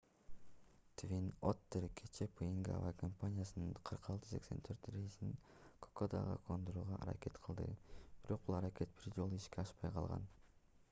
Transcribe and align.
твин 0.99 1.25
оттер 1.49 1.83
кечээ 1.97 2.29
пнг 2.37 2.69
авиакомпаниясынын 2.77 3.75
4684 3.89 4.93
рейсин 4.95 5.35
кокодага 5.87 6.33
кондурууга 6.47 6.97
аракет 7.05 7.37
кылды 7.45 7.67
бирок 8.23 8.47
бул 8.49 8.57
аракет 8.61 8.97
бир 9.01 9.13
жолу 9.19 9.39
ишке 9.43 9.63
ашпай 9.65 9.95
калган 9.99 10.27